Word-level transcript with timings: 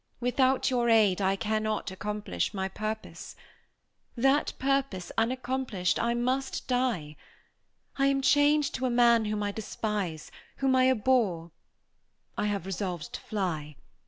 Without 0.19 0.71
your 0.71 0.89
aid 0.89 1.21
I 1.21 1.35
cannot 1.35 1.91
accomplish 1.91 2.55
my 2.55 2.67
purpose. 2.67 3.35
That 4.17 4.51
purpose 4.57 5.11
unaccomplished, 5.15 6.01
I 6.01 6.15
must 6.15 6.67
die. 6.67 7.17
I 7.97 8.07
am 8.07 8.21
chained 8.23 8.63
to 8.73 8.87
a 8.87 8.89
man 8.89 9.25
whom 9.25 9.43
I 9.43 9.51
despise 9.51 10.31
whom 10.55 10.75
I 10.75 10.89
abhor. 10.89 11.51
I 12.35 12.45
have 12.47 12.65
resolved 12.65 13.13
to 13.13 13.21
fly. 13.21 13.75